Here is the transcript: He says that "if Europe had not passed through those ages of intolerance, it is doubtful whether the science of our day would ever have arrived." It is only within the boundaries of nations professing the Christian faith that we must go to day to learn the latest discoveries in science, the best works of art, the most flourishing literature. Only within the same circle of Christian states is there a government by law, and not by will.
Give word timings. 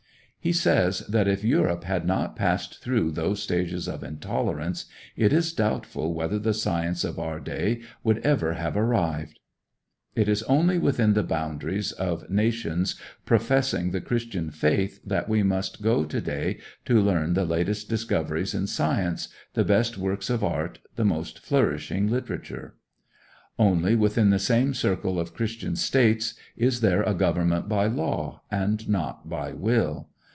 He 0.43 0.53
says 0.53 1.01
that 1.01 1.27
"if 1.27 1.43
Europe 1.43 1.83
had 1.83 2.03
not 2.03 2.35
passed 2.35 2.81
through 2.81 3.11
those 3.11 3.51
ages 3.51 3.87
of 3.87 4.03
intolerance, 4.03 4.85
it 5.15 5.31
is 5.31 5.53
doubtful 5.53 6.15
whether 6.15 6.39
the 6.39 6.55
science 6.55 7.03
of 7.03 7.19
our 7.19 7.39
day 7.39 7.81
would 8.03 8.17
ever 8.25 8.53
have 8.53 8.75
arrived." 8.75 9.39
It 10.15 10.27
is 10.27 10.41
only 10.45 10.79
within 10.79 11.13
the 11.13 11.21
boundaries 11.21 11.91
of 11.91 12.27
nations 12.27 12.99
professing 13.23 13.91
the 13.91 14.01
Christian 14.01 14.49
faith 14.49 14.99
that 15.05 15.29
we 15.29 15.43
must 15.43 15.83
go 15.83 16.05
to 16.05 16.19
day 16.19 16.57
to 16.85 16.99
learn 16.99 17.35
the 17.35 17.45
latest 17.45 17.87
discoveries 17.87 18.55
in 18.55 18.65
science, 18.65 19.27
the 19.53 19.63
best 19.63 19.95
works 19.99 20.27
of 20.31 20.43
art, 20.43 20.79
the 20.95 21.05
most 21.05 21.37
flourishing 21.37 22.07
literature. 22.09 22.73
Only 23.59 23.95
within 23.95 24.31
the 24.31 24.39
same 24.39 24.73
circle 24.73 25.19
of 25.19 25.35
Christian 25.35 25.75
states 25.75 26.33
is 26.57 26.81
there 26.81 27.03
a 27.03 27.13
government 27.13 27.69
by 27.69 27.85
law, 27.85 28.41
and 28.49 28.89
not 28.89 29.29
by 29.29 29.51
will. 29.53 30.07